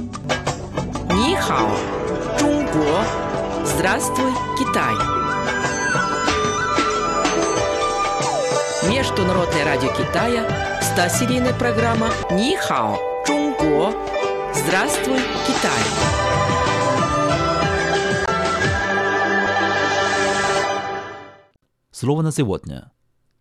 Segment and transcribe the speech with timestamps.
[0.00, 1.70] Нихао,
[2.38, 3.04] Чунго.
[3.64, 4.94] Здравствуй, Китай.
[8.90, 10.46] Международное радио Китая,
[10.80, 13.92] 100-серийная программа Нихао, Чунго.
[14.54, 15.82] Здравствуй, Китай.
[21.90, 22.92] Слово на сегодня.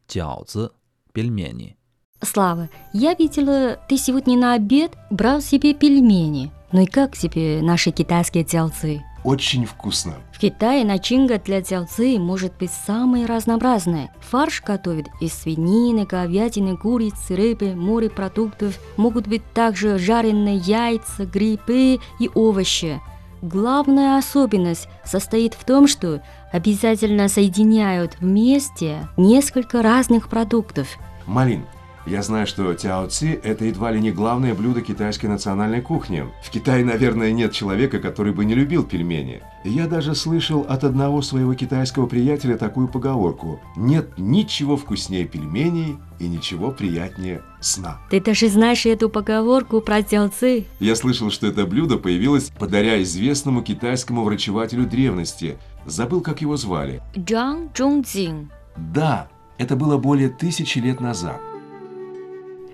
[0.09, 0.71] 饺子,
[1.13, 1.78] пельмени.
[2.21, 6.51] Слава, я видела, ты сегодня на обед брал себе пельмени.
[6.71, 9.01] Ну и как тебе наши китайские тялцы?
[9.23, 10.15] Очень вкусно.
[10.33, 14.09] В Китае начинка для тялцы может быть самой разнообразной.
[14.19, 18.79] Фарш готовят из свинины, говядины, курицы, рыбы, морепродуктов.
[18.97, 23.01] Могут быть также жареные яйца, грибы и овощи.
[23.41, 30.87] Главная особенность состоит в том, что обязательно соединяют вместе несколько разных продуктов.
[31.25, 31.65] Малин,
[32.05, 36.25] я знаю, что тяоци– это едва ли не главное блюдо китайской национальной кухни.
[36.43, 39.41] В Китае, наверное, нет человека, который бы не любил пельмени.
[39.63, 46.27] Я даже слышал от одного своего китайского приятеля такую поговорку «Нет ничего вкуснее пельменей и
[46.27, 47.99] ничего приятнее сна».
[48.09, 50.65] Ты даже знаешь эту поговорку про тялцы?
[50.79, 55.57] Я слышал, что это блюдо появилось подаря известному китайскому врачевателю древности.
[55.85, 57.01] Забыл, как его звали.
[57.17, 58.49] Джан Чжунцзин.
[58.77, 61.41] Да, это было более тысячи лет назад.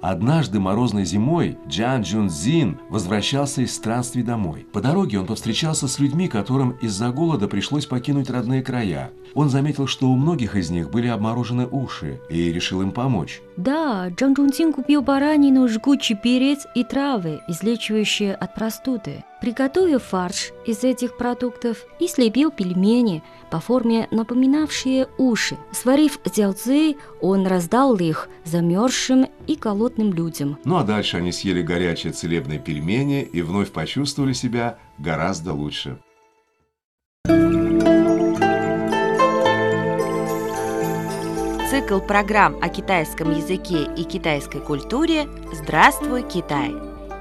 [0.08, 4.68] Однажды морозной зимой Джан Джунзин возвращался из странствий домой.
[4.72, 9.10] По дороге он повстречался с людьми, которым из-за голода пришлось покинуть родные края.
[9.34, 13.42] Он заметил, что у многих из них были обморожены уши, и решил им помочь.
[13.58, 19.24] Да, Джан Чжунцин купил баранину, жгучий перец и травы, излечивающие от простуды.
[19.46, 25.56] Приготовив фарш из этих продуктов и слепил пельмени по форме напоминавшие уши.
[25.72, 30.58] Сварив тельцы, он раздал их замерзшим и голодным людям.
[30.66, 36.00] Ну а дальше они съели горячие целебные пельмени и вновь почувствовали себя гораздо лучше.
[41.70, 46.74] Цикл программ о китайском языке и китайской культуре «Здравствуй, Китай!»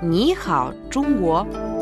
[0.02, 1.73] Ни хао, Чунго!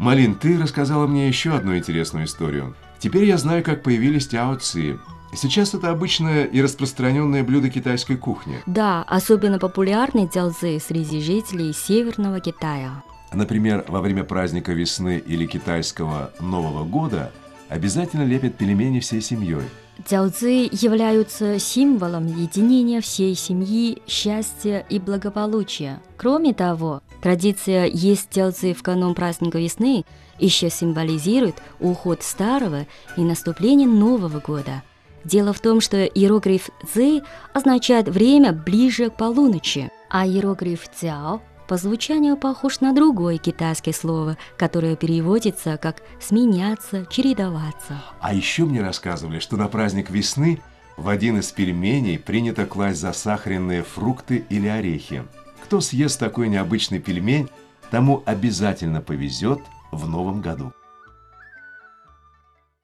[0.00, 2.74] Малин, ты рассказала мне еще одну интересную историю.
[2.98, 4.98] Теперь я знаю, как появились тяоци.
[5.34, 8.60] Сейчас это обычное и распространенное блюдо китайской кухни.
[8.66, 13.02] Да, особенно популярны тялцы среди жителей Северного Китая.
[13.32, 17.30] Например, во время праздника весны или китайского Нового года
[17.68, 19.68] обязательно лепят пельмени всей семьей.
[20.06, 26.00] Тялцы являются символом единения всей семьи, счастья и благополучия.
[26.16, 30.04] Кроме того, традиция есть тялцы в канун праздника весны
[30.38, 34.82] еще символизирует уход старого и наступление Нового года.
[35.24, 37.20] Дело в том, что иероглиф «цзы»
[37.52, 44.36] означает время ближе к полуночи, а иероглиф «цяо» по звучанию похож на другое китайское слово,
[44.56, 48.02] которое переводится как «сменяться», «чередоваться».
[48.20, 50.60] А еще мне рассказывали, что на праздник весны
[50.96, 55.22] в один из пельменей принято класть засахаренные фрукты или орехи.
[55.62, 57.48] Кто съест такой необычный пельмень,
[57.92, 59.60] тому обязательно повезет
[59.92, 60.72] в новом году.